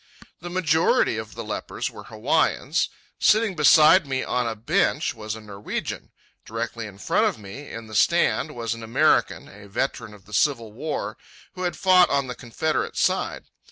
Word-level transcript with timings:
The 0.39 0.49
majority 0.49 1.17
of 1.17 1.35
the 1.35 1.43
lepers 1.43 1.91
were 1.91 2.05
Hawaiians. 2.05 2.89
Sitting 3.19 3.55
beside 3.55 4.07
me 4.07 4.23
on 4.23 4.47
a 4.47 4.55
bench 4.55 5.13
was 5.13 5.35
a 5.35 5.41
Norwegian. 5.41 6.09
Directly 6.43 6.87
in 6.87 6.97
front 6.97 7.27
of 7.27 7.37
me, 7.37 7.71
in 7.71 7.85
the 7.85 7.93
stand, 7.93 8.55
was 8.55 8.73
an 8.73 8.81
American, 8.81 9.47
a 9.47 9.67
veteran 9.69 10.15
of 10.15 10.25
the 10.25 10.33
Civil 10.33 10.71
War, 10.71 11.17
who 11.53 11.61
had 11.65 11.77
fought 11.77 12.09
on 12.09 12.25
the 12.25 12.33
Confederate 12.33 12.97
side. 12.97 13.43